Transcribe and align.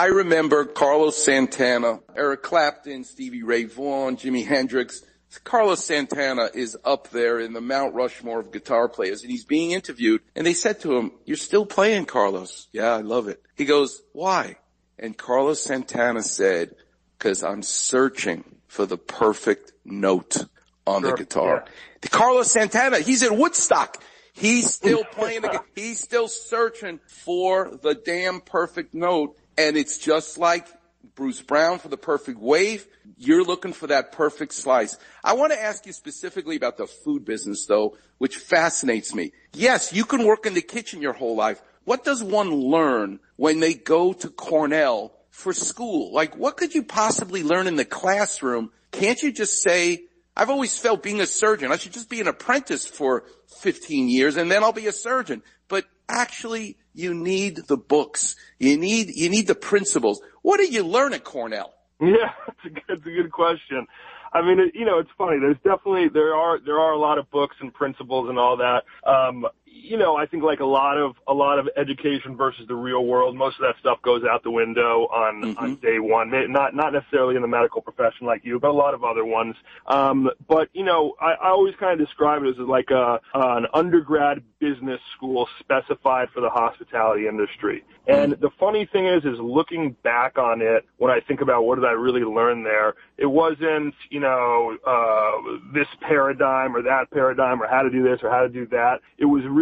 I 0.00 0.06
remember 0.06 0.64
Carlos 0.64 1.22
Santana, 1.22 2.00
Eric 2.16 2.42
Clapton, 2.42 3.04
Stevie 3.04 3.42
Ray 3.42 3.64
Vaughan, 3.64 4.16
Jimi 4.16 4.46
Hendrix. 4.46 5.02
Carlos 5.44 5.84
Santana 5.84 6.48
is 6.54 6.74
up 6.86 7.10
there 7.10 7.38
in 7.38 7.52
the 7.52 7.60
Mount 7.60 7.94
Rushmore 7.94 8.40
of 8.40 8.50
guitar 8.50 8.88
players 8.88 9.20
and 9.20 9.30
he's 9.30 9.44
being 9.44 9.72
interviewed 9.72 10.22
and 10.34 10.46
they 10.46 10.54
said 10.54 10.80
to 10.80 10.96
him, 10.96 11.12
you're 11.26 11.36
still 11.36 11.66
playing 11.66 12.06
Carlos. 12.06 12.68
Yeah, 12.72 12.94
I 12.94 13.02
love 13.02 13.28
it. 13.28 13.42
He 13.56 13.66
goes, 13.66 14.00
why? 14.14 14.56
And 14.98 15.18
Carlos 15.18 15.62
Santana 15.62 16.22
said, 16.22 16.70
cause 17.18 17.44
I'm 17.44 17.62
searching 17.62 18.42
for 18.68 18.86
the 18.86 18.96
perfect 18.96 19.72
note 19.84 20.46
on 20.86 21.02
sure, 21.02 21.10
the 21.10 21.16
guitar. 21.18 21.64
Yeah. 21.66 22.08
Carlos 22.08 22.50
Santana, 22.50 23.00
he's 23.00 23.22
at 23.22 23.36
Woodstock. 23.36 24.02
He's 24.32 24.72
still 24.72 25.04
playing 25.12 25.42
the, 25.42 25.60
he's 25.74 26.00
still 26.00 26.28
searching 26.28 27.00
for 27.06 27.78
the 27.82 27.94
damn 27.94 28.40
perfect 28.40 28.94
note. 28.94 29.36
And 29.60 29.76
it's 29.76 29.98
just 29.98 30.38
like 30.38 30.66
Bruce 31.14 31.42
Brown 31.42 31.78
for 31.80 31.88
the 31.88 31.98
perfect 31.98 32.38
wave. 32.38 32.86
You're 33.18 33.44
looking 33.44 33.74
for 33.74 33.88
that 33.88 34.10
perfect 34.10 34.54
slice. 34.54 34.96
I 35.22 35.34
want 35.34 35.52
to 35.52 35.62
ask 35.62 35.84
you 35.84 35.92
specifically 35.92 36.56
about 36.56 36.78
the 36.78 36.86
food 36.86 37.26
business 37.26 37.66
though, 37.66 37.98
which 38.16 38.36
fascinates 38.36 39.14
me. 39.14 39.32
Yes, 39.52 39.92
you 39.92 40.06
can 40.06 40.26
work 40.26 40.46
in 40.46 40.54
the 40.54 40.62
kitchen 40.62 41.02
your 41.02 41.12
whole 41.12 41.36
life. 41.36 41.60
What 41.84 42.04
does 42.04 42.22
one 42.22 42.50
learn 42.50 43.20
when 43.36 43.60
they 43.60 43.74
go 43.74 44.14
to 44.14 44.30
Cornell 44.30 45.12
for 45.28 45.52
school? 45.52 46.10
Like 46.10 46.38
what 46.38 46.56
could 46.56 46.74
you 46.74 46.82
possibly 46.82 47.42
learn 47.42 47.66
in 47.66 47.76
the 47.76 47.84
classroom? 47.84 48.70
Can't 48.92 49.22
you 49.22 49.30
just 49.30 49.62
say, 49.62 50.04
I've 50.34 50.48
always 50.48 50.78
felt 50.78 51.02
being 51.02 51.20
a 51.20 51.26
surgeon, 51.26 51.70
I 51.70 51.76
should 51.76 51.92
just 51.92 52.08
be 52.08 52.22
an 52.22 52.28
apprentice 52.28 52.86
for 52.86 53.24
15 53.58 54.08
years 54.08 54.38
and 54.38 54.50
then 54.50 54.64
I'll 54.64 54.72
be 54.72 54.86
a 54.86 54.92
surgeon. 54.92 55.42
But 55.68 55.84
actually 56.08 56.78
you 56.94 57.14
need 57.14 57.56
the 57.68 57.76
books. 57.76 58.36
You 58.58 58.76
need, 58.76 59.10
you 59.14 59.28
need 59.28 59.46
the 59.46 59.54
principles. 59.54 60.20
What 60.42 60.58
did 60.58 60.72
you 60.72 60.82
learn 60.82 61.14
at 61.14 61.24
Cornell? 61.24 61.72
Yeah, 62.00 62.32
that's 62.46 62.58
a 62.64 62.70
good, 62.70 63.06
a 63.06 63.22
good 63.22 63.32
question. 63.32 63.86
I 64.32 64.42
mean, 64.42 64.60
it, 64.60 64.74
you 64.74 64.84
know, 64.84 64.98
it's 64.98 65.10
funny. 65.18 65.38
There's 65.40 65.56
definitely 65.56 66.08
there 66.08 66.34
are 66.34 66.60
there 66.60 66.78
are 66.78 66.92
a 66.92 66.98
lot 66.98 67.18
of 67.18 67.28
books 67.30 67.56
and 67.60 67.74
principles 67.74 68.28
and 68.28 68.38
all 68.38 68.56
that. 68.58 68.84
Um, 69.08 69.44
you 69.72 69.96
know, 69.96 70.16
I 70.16 70.26
think 70.26 70.42
like 70.42 70.60
a 70.60 70.64
lot 70.64 70.98
of 70.98 71.16
a 71.26 71.34
lot 71.34 71.58
of 71.58 71.68
education 71.76 72.36
versus 72.36 72.66
the 72.68 72.74
real 72.74 73.04
world, 73.04 73.36
most 73.36 73.56
of 73.56 73.62
that 73.62 73.74
stuff 73.80 74.02
goes 74.02 74.22
out 74.24 74.42
the 74.42 74.50
window 74.50 75.06
on 75.12 75.42
mm-hmm. 75.42 75.58
on 75.58 75.74
day 75.76 75.98
one. 75.98 76.30
Not 76.52 76.74
not 76.74 76.92
necessarily 76.92 77.36
in 77.36 77.42
the 77.42 77.48
medical 77.48 77.80
profession 77.80 78.26
like 78.26 78.44
you, 78.44 78.58
but 78.58 78.70
a 78.70 78.72
lot 78.72 78.94
of 78.94 79.04
other 79.04 79.24
ones. 79.24 79.56
Um, 79.86 80.30
but 80.48 80.68
you 80.72 80.84
know, 80.84 81.14
I, 81.20 81.32
I 81.32 81.48
always 81.48 81.74
kind 81.76 82.00
of 82.00 82.06
describe 82.06 82.42
it 82.42 82.48
as 82.48 82.58
like 82.58 82.90
a 82.90 83.20
an 83.34 83.66
undergrad 83.72 84.42
business 84.58 85.00
school 85.16 85.48
specified 85.58 86.28
for 86.30 86.40
the 86.40 86.50
hospitality 86.50 87.26
industry. 87.26 87.84
And 88.06 88.32
the 88.32 88.50
funny 88.58 88.86
thing 88.86 89.06
is, 89.06 89.24
is 89.24 89.38
looking 89.38 89.96
back 90.02 90.36
on 90.36 90.62
it, 90.62 90.84
when 90.98 91.10
I 91.10 91.20
think 91.20 91.40
about 91.40 91.64
what 91.64 91.76
did 91.76 91.84
I 91.84 91.92
really 91.92 92.22
learn 92.22 92.64
there, 92.64 92.94
it 93.16 93.26
wasn't, 93.26 93.94
you 94.10 94.20
know, 94.20 94.76
uh, 94.86 95.58
this 95.72 95.86
paradigm 96.00 96.74
or 96.74 96.82
that 96.82 97.10
paradigm 97.12 97.62
or 97.62 97.68
how 97.68 97.82
to 97.82 97.90
do 97.90 98.02
this 98.02 98.20
or 98.22 98.30
how 98.30 98.42
to 98.42 98.48
do 98.48 98.66
that. 98.68 99.00
It 99.16 99.26
was 99.26 99.44
really 99.44 99.59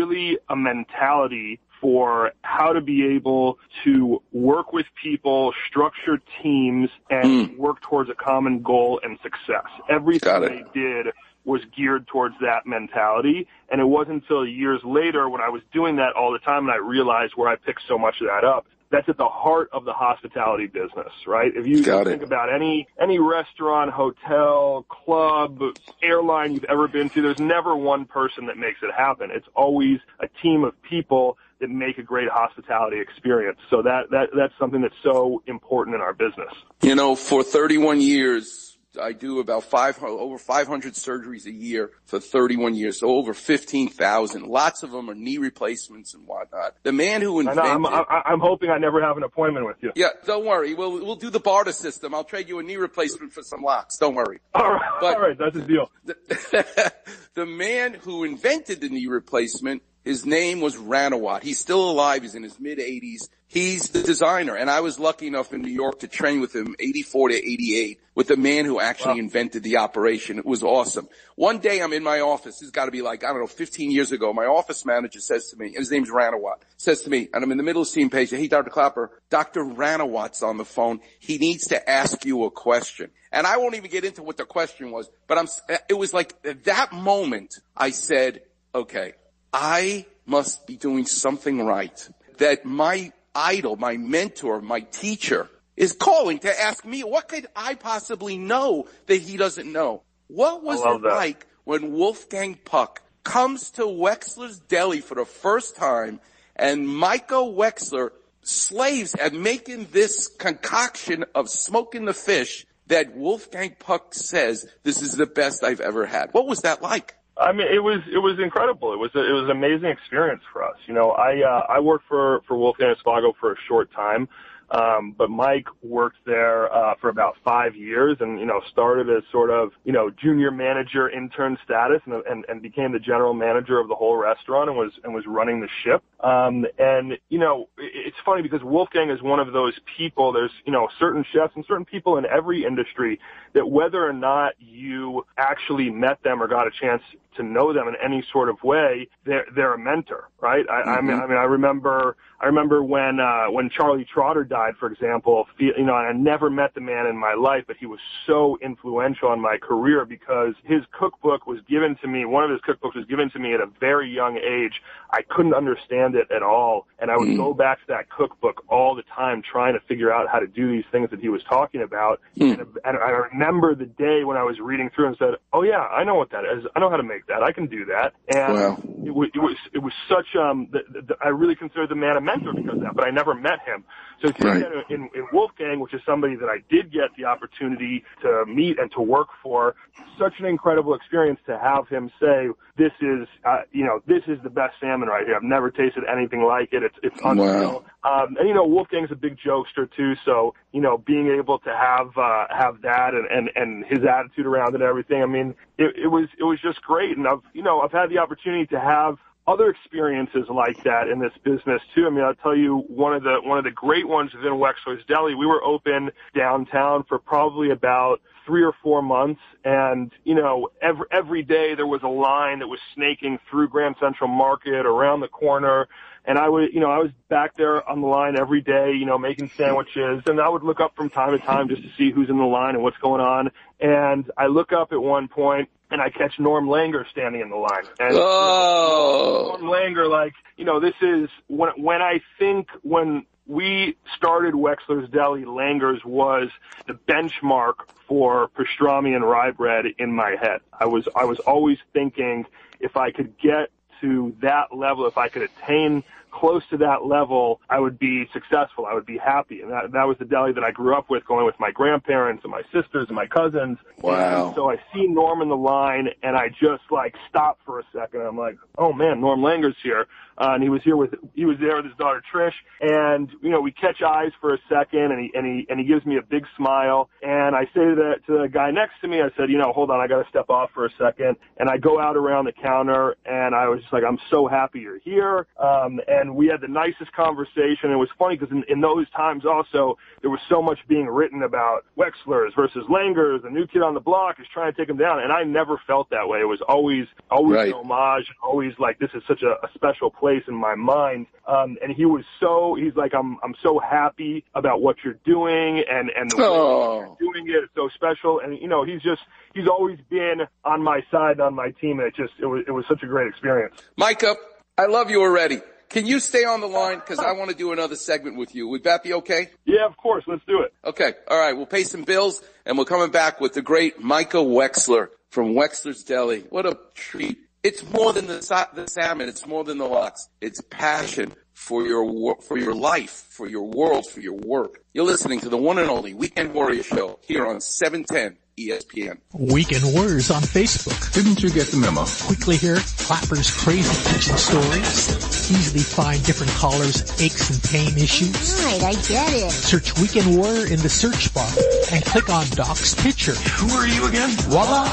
a 0.48 0.56
mentality 0.56 1.60
for 1.80 2.32
how 2.42 2.72
to 2.72 2.80
be 2.80 3.04
able 3.04 3.58
to 3.84 4.20
work 4.32 4.72
with 4.72 4.86
people, 5.00 5.52
structure 5.68 6.20
teams, 6.42 6.90
and 7.10 7.50
mm. 7.50 7.56
work 7.56 7.80
towards 7.82 8.10
a 8.10 8.14
common 8.14 8.62
goal 8.62 9.00
and 9.02 9.18
success. 9.22 9.66
Everything 9.88 10.40
they 10.40 10.64
did 10.74 11.06
was 11.44 11.60
geared 11.76 12.06
towards 12.08 12.34
that 12.40 12.66
mentality. 12.66 13.46
And 13.70 13.80
it 13.80 13.84
wasn't 13.84 14.22
until 14.22 14.46
years 14.46 14.80
later 14.84 15.28
when 15.28 15.40
I 15.40 15.48
was 15.48 15.62
doing 15.72 15.96
that 15.96 16.14
all 16.14 16.32
the 16.32 16.38
time 16.38 16.68
and 16.68 16.72
I 16.72 16.76
realized 16.76 17.34
where 17.36 17.48
I 17.48 17.56
picked 17.56 17.82
so 17.88 17.96
much 17.96 18.20
of 18.20 18.26
that 18.26 18.44
up 18.44 18.66
that's 18.90 19.08
at 19.08 19.16
the 19.16 19.28
heart 19.28 19.68
of 19.72 19.84
the 19.84 19.92
hospitality 19.92 20.66
business, 20.66 21.12
right? 21.26 21.52
If 21.54 21.66
you 21.66 21.82
Got 21.82 22.06
think 22.06 22.22
it. 22.22 22.24
about 22.24 22.52
any 22.52 22.88
any 23.00 23.18
restaurant, 23.18 23.90
hotel, 23.90 24.86
club, 24.88 25.60
airline 26.02 26.54
you've 26.54 26.64
ever 26.64 26.88
been 26.88 27.10
to, 27.10 27.22
there's 27.22 27.38
never 27.38 27.76
one 27.76 28.06
person 28.06 28.46
that 28.46 28.56
makes 28.56 28.78
it 28.82 28.90
happen. 28.96 29.30
It's 29.32 29.48
always 29.54 29.98
a 30.20 30.28
team 30.42 30.64
of 30.64 30.80
people 30.82 31.36
that 31.60 31.68
make 31.68 31.98
a 31.98 32.02
great 32.02 32.28
hospitality 32.30 33.00
experience. 33.00 33.58
So 33.68 33.82
that 33.82 34.10
that 34.10 34.30
that's 34.36 34.54
something 34.58 34.80
that's 34.80 34.94
so 35.02 35.42
important 35.46 35.96
in 35.96 36.00
our 36.00 36.14
business. 36.14 36.52
You 36.82 36.94
know, 36.94 37.14
for 37.14 37.42
31 37.42 38.00
years 38.00 38.77
I 39.00 39.12
do 39.12 39.40
about 39.40 39.64
five, 39.64 40.02
over 40.02 40.38
500 40.38 40.94
surgeries 40.94 41.44
a 41.46 41.52
year 41.52 41.90
for 42.04 42.20
31 42.20 42.74
years, 42.74 43.00
so 43.00 43.08
over 43.08 43.34
15,000. 43.34 44.46
Lots 44.46 44.82
of 44.82 44.92
them 44.92 45.10
are 45.10 45.14
knee 45.14 45.38
replacements 45.38 46.14
and 46.14 46.26
whatnot. 46.26 46.74
The 46.84 46.92
man 46.92 47.20
who 47.20 47.40
invented. 47.40 47.64
I 47.64 47.76
know, 47.76 47.88
I'm, 47.88 48.22
I'm 48.24 48.40
hoping 48.40 48.70
I 48.70 48.78
never 48.78 49.02
have 49.02 49.16
an 49.16 49.24
appointment 49.24 49.66
with 49.66 49.76
you. 49.82 49.92
Yeah, 49.94 50.08
don't 50.24 50.46
worry. 50.46 50.74
We'll 50.74 51.04
we'll 51.04 51.16
do 51.16 51.30
the 51.30 51.40
barter 51.40 51.72
system. 51.72 52.14
I'll 52.14 52.24
trade 52.24 52.48
you 52.48 52.58
a 52.58 52.62
knee 52.62 52.76
replacement 52.76 53.32
for 53.32 53.42
some 53.42 53.62
locks. 53.62 53.98
Don't 53.98 54.14
worry. 54.14 54.40
All 54.54 54.72
right, 54.72 54.90
but 55.00 55.16
all 55.16 55.22
right, 55.22 55.38
that's 55.38 55.56
a 55.56 55.66
deal. 55.66 55.90
The, 56.04 56.92
the 57.34 57.46
man 57.46 57.94
who 57.94 58.24
invented 58.24 58.80
the 58.80 58.88
knee 58.88 59.06
replacement 59.06 59.82
his 60.08 60.24
name 60.24 60.62
was 60.62 60.74
Ranawat. 60.76 61.42
He's 61.42 61.58
still 61.58 61.90
alive. 61.90 62.22
He's 62.22 62.34
in 62.34 62.42
his 62.42 62.58
mid 62.58 62.78
80s. 62.78 63.28
He's 63.46 63.90
the 63.90 64.02
designer. 64.02 64.56
And 64.56 64.70
I 64.70 64.80
was 64.80 64.98
lucky 64.98 65.26
enough 65.26 65.52
in 65.52 65.60
New 65.60 65.70
York 65.70 65.98
to 65.98 66.08
train 66.08 66.40
with 66.40 66.56
him 66.56 66.74
84 66.80 67.28
to 67.28 67.34
88 67.34 68.00
with 68.14 68.28
the 68.28 68.38
man 68.38 68.64
who 68.64 68.80
actually 68.80 69.16
wow. 69.16 69.20
invented 69.20 69.64
the 69.64 69.76
operation. 69.76 70.38
It 70.38 70.46
was 70.46 70.62
awesome. 70.62 71.10
One 71.34 71.58
day 71.58 71.82
I'm 71.82 71.92
in 71.92 72.02
my 72.02 72.20
office. 72.20 72.54
This 72.54 72.68
has 72.68 72.70
got 72.70 72.86
to 72.86 72.90
be 72.90 73.02
like, 73.02 73.22
I 73.22 73.28
don't 73.28 73.40
know, 73.40 73.46
15 73.46 73.90
years 73.90 74.10
ago. 74.10 74.32
My 74.32 74.46
office 74.46 74.86
manager 74.86 75.20
says 75.20 75.50
to 75.50 75.58
me, 75.58 75.66
and 75.66 75.76
his 75.76 75.90
name's 75.90 76.08
Ranawat, 76.08 76.62
says 76.78 77.02
to 77.02 77.10
me, 77.10 77.28
and 77.34 77.44
I'm 77.44 77.52
in 77.52 77.58
the 77.58 77.62
middle 77.62 77.82
of 77.82 77.88
seeing 77.88 78.08
patient. 78.08 78.40
Hey, 78.40 78.48
Dr. 78.48 78.70
Clapper, 78.70 79.10
Dr. 79.28 79.62
Ranawat's 79.62 80.42
on 80.42 80.56
the 80.56 80.64
phone. 80.64 81.00
He 81.18 81.36
needs 81.36 81.66
to 81.66 81.90
ask 81.90 82.24
you 82.24 82.44
a 82.44 82.50
question. 82.50 83.10
And 83.30 83.46
I 83.46 83.58
won't 83.58 83.74
even 83.74 83.90
get 83.90 84.06
into 84.06 84.22
what 84.22 84.38
the 84.38 84.46
question 84.46 84.90
was, 84.90 85.10
but 85.26 85.36
I'm, 85.36 85.48
it 85.90 85.98
was 85.98 86.14
like 86.14 86.32
at 86.46 86.64
that 86.64 86.94
moment 86.94 87.56
I 87.76 87.90
said, 87.90 88.40
okay, 88.74 89.12
I 89.52 90.06
must 90.26 90.66
be 90.66 90.76
doing 90.76 91.06
something 91.06 91.64
right. 91.64 92.08
That 92.38 92.64
my 92.64 93.12
idol, 93.34 93.76
my 93.76 93.96
mentor, 93.96 94.60
my 94.60 94.80
teacher 94.80 95.48
is 95.76 95.92
calling 95.92 96.40
to 96.40 96.60
ask 96.60 96.84
me, 96.84 97.02
what 97.02 97.28
could 97.28 97.46
I 97.54 97.74
possibly 97.74 98.36
know 98.36 98.88
that 99.06 99.16
he 99.16 99.36
doesn't 99.36 99.70
know? 99.70 100.02
What 100.26 100.62
was 100.62 100.80
it 100.80 101.02
that. 101.02 101.08
like 101.08 101.46
when 101.64 101.92
Wolfgang 101.92 102.56
Puck 102.56 103.02
comes 103.24 103.70
to 103.72 103.82
Wexler's 103.82 104.58
Deli 104.58 105.00
for 105.00 105.14
the 105.14 105.24
first 105.24 105.76
time 105.76 106.20
and 106.56 106.88
Michael 106.88 107.54
Wexler 107.54 108.10
slaves 108.42 109.14
at 109.14 109.32
making 109.32 109.88
this 109.92 110.26
concoction 110.26 111.24
of 111.34 111.48
smoking 111.48 112.06
the 112.06 112.14
fish 112.14 112.66
that 112.86 113.14
Wolfgang 113.14 113.76
Puck 113.78 114.14
says 114.14 114.66
this 114.82 115.02
is 115.02 115.12
the 115.12 115.26
best 115.26 115.62
I've 115.62 115.80
ever 115.80 116.06
had. 116.06 116.32
What 116.32 116.46
was 116.46 116.62
that 116.62 116.82
like? 116.82 117.14
I 117.40 117.52
mean, 117.52 117.68
it 117.72 117.82
was 117.82 118.00
it 118.12 118.18
was 118.18 118.38
incredible. 118.40 118.92
It 118.92 118.98
was 118.98 119.10
a, 119.14 119.20
it 119.20 119.32
was 119.32 119.44
an 119.44 119.50
amazing 119.50 119.88
experience 119.88 120.42
for 120.52 120.64
us. 120.64 120.76
You 120.86 120.94
know, 120.94 121.12
I 121.12 121.42
uh, 121.42 121.66
I 121.68 121.78
worked 121.80 122.06
for 122.08 122.42
for 122.48 122.56
Wolfgang 122.56 122.94
Espago 122.94 123.32
for 123.38 123.52
a 123.52 123.56
short 123.68 123.92
time, 123.92 124.28
um, 124.70 125.14
but 125.16 125.30
Mike 125.30 125.66
worked 125.82 126.18
there 126.26 126.72
uh, 126.72 126.94
for 127.00 127.08
about 127.08 127.36
five 127.42 127.74
years, 127.74 128.18
and 128.20 128.38
you 128.38 128.44
know 128.44 128.60
started 128.70 129.08
as 129.08 129.22
sort 129.32 129.50
of 129.50 129.70
you 129.84 129.92
know 129.92 130.10
junior 130.10 130.50
manager 130.50 131.08
intern 131.08 131.56
status, 131.64 132.02
and, 132.04 132.14
and 132.26 132.44
and 132.48 132.60
became 132.60 132.92
the 132.92 132.98
general 132.98 133.32
manager 133.32 133.78
of 133.78 133.88
the 133.88 133.94
whole 133.94 134.16
restaurant, 134.16 134.68
and 134.68 134.76
was 134.76 134.92
and 135.04 135.14
was 135.14 135.24
running 135.26 135.60
the 135.60 135.68
ship. 135.84 136.02
Um, 136.20 136.66
and 136.78 137.16
you 137.30 137.38
know 137.38 137.68
it's 137.78 138.16
funny 138.24 138.42
because 138.42 138.62
Wolfgang 138.62 139.10
is 139.10 139.22
one 139.22 139.40
of 139.40 139.52
those 139.52 139.74
people. 139.96 140.32
There's 140.32 140.52
you 140.66 140.72
know 140.72 140.88
certain 140.98 141.24
chefs 141.32 141.54
and 141.56 141.64
certain 141.66 141.86
people 141.86 142.18
in 142.18 142.26
every 142.26 142.64
industry 142.64 143.20
that 143.54 143.70
whether 143.70 144.06
or 144.06 144.12
not 144.12 144.52
you 144.58 145.24
actually 145.38 145.88
met 145.88 146.22
them 146.22 146.42
or 146.42 146.48
got 146.48 146.66
a 146.66 146.70
chance 146.70 147.02
to 147.38 147.42
know 147.42 147.72
them 147.72 147.88
in 147.88 147.94
any 148.02 148.22
sort 148.30 148.48
of 148.48 148.62
way, 148.62 149.08
they're 149.24 149.46
they're 149.54 149.74
a 149.74 149.78
mentor, 149.78 150.28
right? 150.40 150.66
I, 150.68 150.82
mm-hmm. 150.82 150.90
I 150.90 151.00
mean, 151.00 151.20
I 151.20 151.26
mean, 151.26 151.38
I 151.38 151.44
remember 151.44 152.16
I 152.40 152.46
remember 152.46 152.84
when 152.84 153.18
uh, 153.18 153.46
when 153.46 153.68
Charlie 153.68 154.04
Trotter 154.04 154.44
died, 154.44 154.74
for 154.78 154.90
example. 154.90 155.46
You 155.58 155.84
know, 155.84 155.94
I 155.94 156.12
never 156.12 156.50
met 156.50 156.74
the 156.74 156.80
man 156.80 157.06
in 157.06 157.16
my 157.16 157.34
life, 157.34 157.64
but 157.66 157.76
he 157.76 157.86
was 157.86 157.98
so 158.26 158.58
influential 158.62 159.32
in 159.32 159.40
my 159.40 159.56
career 159.58 160.04
because 160.04 160.54
his 160.62 160.82
cookbook 160.92 161.46
was 161.46 161.58
given 161.68 161.96
to 161.96 162.06
me. 162.06 162.24
One 162.24 162.44
of 162.44 162.50
his 162.50 162.60
cookbooks 162.60 162.94
was 162.94 163.06
given 163.06 163.30
to 163.30 163.38
me 163.40 163.54
at 163.54 163.60
a 163.60 163.66
very 163.80 164.08
young 164.08 164.36
age. 164.36 164.82
I 165.10 165.22
couldn't 165.22 165.54
understand 165.54 166.14
it 166.14 166.30
at 166.30 166.42
all, 166.42 166.86
and 167.00 167.10
I 167.10 167.16
would 167.16 167.28
mm-hmm. 167.28 167.38
go 167.38 167.54
back 167.54 167.80
to 167.80 167.86
that 167.88 168.08
cookbook 168.08 168.62
all 168.68 168.94
the 168.94 169.04
time, 169.14 169.42
trying 169.42 169.74
to 169.74 169.80
figure 169.80 170.12
out 170.12 170.28
how 170.28 170.38
to 170.38 170.46
do 170.46 170.70
these 170.70 170.84
things 170.92 171.10
that 171.10 171.20
he 171.20 171.28
was 171.28 171.42
talking 171.42 171.82
about. 171.82 172.20
Mm-hmm. 172.36 172.60
And, 172.60 172.70
and 172.84 172.98
I 172.98 173.10
remember 173.10 173.74
the 173.74 173.86
day 173.86 174.22
when 174.22 174.36
I 174.36 174.44
was 174.44 174.60
reading 174.60 174.90
through 174.94 175.08
and 175.08 175.16
said, 175.18 175.34
"Oh 175.52 175.62
yeah, 175.62 175.80
I 175.80 176.04
know 176.04 176.14
what 176.14 176.30
that 176.30 176.44
is. 176.44 176.64
I 176.76 176.80
know 176.80 176.90
how 176.90 176.98
to 176.98 177.02
make 177.02 177.26
that. 177.28 177.42
I 177.42 177.52
can 177.52 177.66
do 177.66 177.84
that." 177.86 178.14
And 178.28 178.54
wow. 178.54 178.82
it, 179.04 179.14
was, 179.14 179.28
it 179.34 179.38
was 179.38 179.56
it 179.72 179.78
was 179.78 179.92
such 180.08 180.36
um. 180.36 180.68
The, 180.70 180.80
the, 181.02 181.16
I 181.22 181.28
really 181.28 181.56
consider 181.56 181.86
the 181.86 181.94
man 181.94 182.16
a 182.16 182.20
mentor 182.20 182.52
because 182.54 182.76
of 182.76 182.80
that, 182.82 182.94
but 182.94 183.06
I 183.06 183.10
never 183.10 183.34
met 183.34 183.60
him. 183.66 183.84
So 184.22 184.32
to 184.32 184.48
right. 184.48 184.64
in, 184.90 185.08
in 185.14 185.26
Wolfgang, 185.32 185.78
which 185.78 185.94
is 185.94 186.00
somebody 186.04 186.34
that 186.36 186.48
I 186.48 186.58
did 186.68 186.92
get 186.92 187.10
the 187.16 187.24
opportunity 187.24 188.04
to 188.22 188.44
meet 188.46 188.78
and 188.78 188.90
to 188.92 189.00
work 189.00 189.28
for, 189.42 189.76
such 190.18 190.34
an 190.40 190.46
incredible 190.46 190.94
experience 190.94 191.38
to 191.46 191.58
have 191.58 191.86
him 191.88 192.10
say, 192.20 192.48
"This 192.76 192.92
is, 193.00 193.28
uh, 193.44 193.62
you 193.72 193.84
know, 193.84 194.02
this 194.06 194.22
is 194.26 194.38
the 194.42 194.50
best 194.50 194.74
salmon 194.80 195.08
right 195.08 195.24
here. 195.24 195.36
I've 195.36 195.42
never 195.42 195.70
tasted 195.70 195.88
tasted 195.88 196.10
anything 196.10 196.42
like 196.42 196.72
it. 196.72 196.82
It's 196.82 196.96
it's 197.02 197.20
unreal. 197.24 197.72
Wow. 197.72 197.84
Um, 198.08 198.36
and 198.38 198.48
you 198.48 198.54
know, 198.54 198.66
Wolfgang's 198.66 199.10
a 199.10 199.16
big 199.16 199.36
jokester 199.38 199.90
too, 199.94 200.14
so 200.24 200.54
you 200.72 200.80
know, 200.80 200.98
being 200.98 201.28
able 201.28 201.58
to 201.60 201.70
have 201.70 202.16
uh, 202.16 202.46
have 202.50 202.80
that 202.82 203.12
and 203.14 203.26
and 203.30 203.50
and 203.54 203.84
his 203.84 204.00
attitude 204.04 204.46
around 204.46 204.70
it 204.70 204.80
and 204.80 204.84
everything. 204.84 205.22
I 205.22 205.26
mean, 205.26 205.54
it, 205.76 205.94
it 205.96 206.06
was 206.08 206.28
it 206.38 206.44
was 206.44 206.58
just 206.60 206.80
great. 206.82 207.16
And 207.16 207.26
I've 207.26 207.42
you 207.52 207.62
know 207.62 207.80
I've 207.80 207.92
had 207.92 208.10
the 208.10 208.18
opportunity 208.18 208.66
to 208.66 208.80
have 208.80 209.18
other 209.48 209.70
experiences 209.70 210.44
like 210.50 210.84
that 210.84 211.08
in 211.08 211.18
this 211.18 211.32
business 211.42 211.80
too. 211.94 212.06
I 212.06 212.10
mean, 212.10 212.22
I'll 212.22 212.34
tell 212.34 212.54
you 212.54 212.84
one 212.88 213.14
of 213.14 213.22
the 213.22 213.40
one 213.42 213.56
of 213.56 213.64
the 213.64 213.70
great 213.70 214.06
ones 214.06 214.32
within 214.34 214.52
Wexler's 214.52 215.04
Deli. 215.06 215.34
We 215.34 215.46
were 215.46 215.64
open 215.64 216.10
downtown 216.36 217.04
for 217.08 217.18
probably 217.18 217.70
about 217.70 218.20
three 218.46 218.62
or 218.62 218.74
four 218.82 219.00
months, 219.00 219.40
and 219.64 220.12
you 220.24 220.34
know, 220.34 220.68
every 220.82 221.06
every 221.10 221.42
day 221.42 221.74
there 221.74 221.86
was 221.86 222.02
a 222.02 222.08
line 222.08 222.58
that 222.58 222.68
was 222.68 222.78
snaking 222.94 223.38
through 223.50 223.68
Grand 223.68 223.96
Central 223.98 224.28
Market 224.28 224.84
around 224.84 225.20
the 225.20 225.28
corner. 225.28 225.88
And 226.26 226.38
I 226.38 226.46
would, 226.46 226.74
you 226.74 226.80
know, 226.80 226.90
I 226.90 226.98
was 226.98 227.10
back 227.30 227.56
there 227.56 227.88
on 227.88 228.02
the 228.02 228.06
line 228.06 228.38
every 228.38 228.60
day, 228.60 228.92
you 228.92 229.06
know, 229.06 229.16
making 229.16 229.50
sandwiches, 229.56 230.24
and 230.26 230.38
I 230.42 230.48
would 230.50 230.62
look 230.62 230.78
up 230.78 230.94
from 230.94 231.08
time 231.08 231.30
to 231.30 231.38
time 231.38 231.70
just 231.70 231.80
to 231.82 231.88
see 231.96 232.10
who's 232.10 232.28
in 232.28 232.36
the 232.36 232.44
line 232.44 232.74
and 232.74 232.84
what's 232.84 232.98
going 232.98 233.22
on. 233.22 233.50
And 233.80 234.30
I 234.36 234.48
look 234.48 234.74
up 234.74 234.92
at 234.92 235.00
one 235.00 235.28
point, 235.28 235.70
and 235.90 236.00
I 236.00 236.10
catch 236.10 236.38
Norm 236.38 236.66
Langer 236.66 237.08
standing 237.10 237.40
in 237.40 237.50
the 237.50 237.56
line. 237.56 237.84
And 237.98 238.14
oh. 238.14 239.56
Norm 239.60 239.70
Langer, 239.70 240.10
like, 240.10 240.34
you 240.56 240.64
know, 240.64 240.80
this 240.80 240.94
is 241.00 241.28
when 241.46 241.70
when 241.76 242.02
I 242.02 242.20
think 242.38 242.68
when 242.82 243.24
we 243.46 243.96
started 244.16 244.54
Wexler's 244.54 245.08
Deli, 245.10 245.44
Langer's 245.44 246.04
was 246.04 246.50
the 246.86 246.94
benchmark 246.94 247.74
for 248.06 248.48
pastrami 248.48 249.16
and 249.16 249.24
rye 249.24 249.50
bread 249.50 249.86
in 249.98 250.12
my 250.12 250.36
head. 250.40 250.60
I 250.78 250.86
was 250.86 251.08
I 251.16 251.24
was 251.24 251.38
always 251.40 251.78
thinking 251.92 252.46
if 252.80 252.96
I 252.96 253.10
could 253.10 253.38
get 253.38 253.70
to 254.00 254.36
that 254.40 254.76
level, 254.76 255.06
if 255.06 255.18
I 255.18 255.28
could 255.28 255.42
attain 255.42 256.04
close 256.30 256.62
to 256.70 256.76
that 256.78 257.04
level, 257.04 257.60
I 257.68 257.78
would 257.78 257.98
be 257.98 258.28
successful. 258.32 258.86
I 258.86 258.94
would 258.94 259.06
be 259.06 259.18
happy. 259.18 259.60
And 259.60 259.70
that, 259.70 259.92
that 259.92 260.06
was 260.06 260.16
the 260.18 260.24
deli 260.24 260.52
that 260.52 260.64
I 260.64 260.70
grew 260.70 260.96
up 260.96 261.10
with, 261.10 261.24
going 261.26 261.46
with 261.46 261.58
my 261.58 261.70
grandparents 261.70 262.44
and 262.44 262.50
my 262.50 262.62
sisters 262.72 263.06
and 263.08 263.16
my 263.16 263.26
cousins. 263.26 263.78
Wow. 264.00 264.46
And 264.46 264.54
so 264.54 264.70
I 264.70 264.76
see 264.92 265.06
Norm 265.06 265.42
in 265.42 265.48
the 265.48 265.56
line 265.56 266.08
and 266.22 266.36
I 266.36 266.48
just 266.48 266.82
like 266.90 267.14
stop 267.28 267.58
for 267.64 267.80
a 267.80 267.84
second. 267.92 268.22
I'm 268.22 268.38
like, 268.38 268.56
oh 268.76 268.92
man, 268.92 269.20
Norm 269.20 269.40
Langer's 269.40 269.76
here. 269.82 270.06
Uh, 270.40 270.52
and 270.54 270.62
he 270.62 270.68
was 270.68 270.80
here 270.84 270.96
with, 270.96 271.14
he 271.34 271.44
was 271.44 271.56
there 271.58 271.76
with 271.76 271.86
his 271.86 271.96
daughter 271.96 272.22
Trish. 272.32 272.52
And, 272.80 273.28
you 273.42 273.50
know, 273.50 273.60
we 273.60 273.72
catch 273.72 274.02
eyes 274.02 274.30
for 274.40 274.54
a 274.54 274.58
second 274.68 275.10
and 275.10 275.20
he, 275.20 275.32
and 275.34 275.44
he, 275.44 275.66
and 275.68 275.80
he 275.80 275.86
gives 275.86 276.06
me 276.06 276.16
a 276.16 276.22
big 276.22 276.46
smile. 276.56 277.10
And 277.22 277.56
I 277.56 277.64
say 277.74 277.84
to 277.90 277.94
the, 277.96 278.14
to 278.26 278.42
the 278.42 278.48
guy 278.48 278.70
next 278.70 279.00
to 279.00 279.08
me, 279.08 279.20
I 279.20 279.30
said, 279.36 279.50
you 279.50 279.58
know, 279.58 279.72
hold 279.72 279.90
on, 279.90 279.98
I 280.00 280.06
got 280.06 280.22
to 280.22 280.28
step 280.28 280.48
off 280.48 280.70
for 280.74 280.86
a 280.86 280.90
second. 280.96 281.36
And 281.58 281.68
I 281.68 281.76
go 281.76 282.00
out 282.00 282.16
around 282.16 282.44
the 282.44 282.52
counter 282.52 283.16
and 283.26 283.54
I 283.54 283.68
was 283.68 283.80
just 283.80 283.92
like, 283.92 284.04
I'm 284.04 284.18
so 284.30 284.46
happy 284.46 284.80
you're 284.80 285.00
here. 285.00 285.46
Um, 285.58 286.00
and 286.06 286.17
we 286.34 286.46
had 286.46 286.60
the 286.60 286.68
nicest 286.68 287.12
conversation. 287.12 287.90
It 287.90 287.96
was 287.96 288.08
funny 288.18 288.36
because 288.36 288.52
in, 288.52 288.64
in 288.68 288.80
those 288.80 289.08
times 289.10 289.44
also, 289.44 289.98
there 290.22 290.30
was 290.30 290.40
so 290.48 290.62
much 290.62 290.78
being 290.88 291.06
written 291.06 291.42
about 291.42 291.84
Wexler's 291.96 292.54
versus 292.54 292.84
Langer's. 292.88 293.42
The 293.42 293.50
new 293.50 293.66
kid 293.66 293.82
on 293.82 293.94
the 293.94 294.00
block 294.00 294.40
is 294.40 294.46
trying 294.52 294.72
to 294.72 294.78
take 294.78 294.88
him 294.88 294.96
down. 294.96 295.20
And 295.20 295.32
I 295.32 295.44
never 295.44 295.80
felt 295.86 296.10
that 296.10 296.28
way. 296.28 296.40
It 296.40 296.48
was 296.48 296.60
always, 296.68 297.06
always 297.30 297.56
right. 297.56 297.68
an 297.68 297.74
homage, 297.74 298.26
always 298.42 298.72
like, 298.78 298.98
this 298.98 299.10
is 299.14 299.22
such 299.28 299.42
a, 299.42 299.52
a 299.64 299.70
special 299.74 300.10
place 300.10 300.42
in 300.48 300.54
my 300.54 300.74
mind. 300.74 301.26
Um, 301.46 301.78
and 301.82 301.92
he 301.92 302.04
was 302.04 302.24
so, 302.40 302.76
he's 302.78 302.94
like, 302.94 303.14
I'm, 303.14 303.38
I'm 303.42 303.54
so 303.62 303.78
happy 303.78 304.44
about 304.54 304.82
what 304.82 304.96
you're 305.04 305.18
doing 305.24 305.84
and, 305.90 306.10
and 306.10 306.30
the 306.30 306.36
way 306.36 306.44
oh. 306.44 307.16
you're 307.20 307.32
doing 307.32 307.48
it. 307.48 307.64
It's 307.64 307.74
so 307.74 307.88
special. 307.94 308.40
And, 308.40 308.58
you 308.60 308.68
know, 308.68 308.84
he's 308.84 309.02
just, 309.02 309.22
he's 309.54 309.68
always 309.68 309.98
been 310.10 310.42
on 310.64 310.82
my 310.82 311.00
side 311.10 311.32
and 311.32 311.40
on 311.40 311.54
my 311.54 311.70
team. 311.70 312.00
And 312.00 312.08
it 312.08 312.14
just, 312.16 312.34
it 312.40 312.46
was, 312.46 312.64
it 312.66 312.72
was 312.72 312.84
such 312.88 313.02
a 313.02 313.06
great 313.06 313.28
experience. 313.28 313.74
Micah, 313.96 314.36
I 314.76 314.86
love 314.86 315.10
you 315.10 315.22
already. 315.22 315.60
Can 315.88 316.06
you 316.06 316.20
stay 316.20 316.44
on 316.44 316.60
the 316.60 316.66
line? 316.66 316.98
Because 316.98 317.18
I 317.18 317.32
want 317.32 317.50
to 317.50 317.56
do 317.56 317.72
another 317.72 317.96
segment 317.96 318.36
with 318.36 318.54
you. 318.54 318.68
Would 318.68 318.84
that 318.84 319.02
be 319.02 319.14
okay? 319.14 319.50
Yeah, 319.64 319.86
of 319.86 319.96
course. 319.96 320.24
Let's 320.26 320.42
do 320.46 320.60
it. 320.60 320.72
Okay. 320.84 321.14
All 321.28 321.38
right. 321.38 321.56
We'll 321.56 321.66
pay 321.66 321.84
some 321.84 322.02
bills 322.02 322.42
and 322.66 322.76
we're 322.76 322.84
coming 322.84 323.10
back 323.10 323.40
with 323.40 323.54
the 323.54 323.62
great 323.62 324.00
Micah 324.02 324.38
Wexler 324.38 325.08
from 325.30 325.54
Wexler's 325.54 326.02
Deli. 326.02 326.40
What 326.50 326.66
a 326.66 326.78
treat. 326.94 327.38
It's 327.62 327.82
more 327.90 328.12
than 328.12 328.26
the, 328.26 328.68
the 328.74 328.86
salmon. 328.86 329.28
It's 329.28 329.46
more 329.46 329.64
than 329.64 329.78
the 329.78 329.86
lox. 329.86 330.28
It's 330.40 330.60
passion 330.60 331.34
for 331.58 331.84
your 331.84 332.36
for 332.40 332.56
your 332.56 332.74
life, 332.74 333.26
for 333.28 333.46
your 333.46 333.64
world, 333.64 334.06
for 334.06 334.20
your 334.20 334.36
work. 334.36 334.80
You're 334.94 335.04
listening 335.04 335.40
to 335.40 335.48
the 335.48 335.58
one 335.58 335.78
and 335.78 335.90
only 335.90 336.14
Weekend 336.14 336.54
Warrior 336.54 336.84
Show 336.84 337.18
here 337.22 337.46
on 337.46 337.60
710 337.60 338.38
ESPN. 338.56 339.18
Weekend 339.34 339.92
Warriors 339.92 340.30
on 340.30 340.42
Facebook. 340.42 341.12
Didn't 341.12 341.42
you 341.42 341.50
get 341.50 341.66
the 341.66 341.76
memo? 341.76 342.04
Quickly 342.22 342.56
hear 342.56 342.76
Clapper's 342.76 343.50
crazy 343.50 343.92
kitchen 344.08 344.38
stories. 344.38 345.50
Easily 345.50 345.82
find 345.82 346.24
different 346.24 346.52
callers' 346.52 347.20
aches 347.20 347.50
and 347.50 347.62
pain 347.62 347.98
issues. 347.98 348.64
Right, 348.64 348.82
I 348.82 348.92
get 349.06 349.34
it. 349.34 349.50
Search 349.50 349.98
Weekend 349.98 350.38
Warrior 350.38 350.66
in 350.72 350.80
the 350.80 350.88
search 350.88 351.34
bar 351.34 351.50
and 351.92 352.04
click 352.04 352.30
on 352.30 352.46
Doc's 352.50 352.94
picture. 352.94 353.34
Who 353.34 353.74
are 353.74 353.86
you 353.86 354.06
again? 354.06 354.30
Voila! 354.48 354.84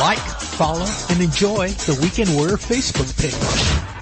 Like, 0.00 0.22
follow, 0.60 0.86
and 1.10 1.20
enjoy 1.20 1.68
the 1.88 1.98
Weekend 2.00 2.36
Warrior 2.36 2.58
Facebook 2.58 3.10
page. 3.18 3.95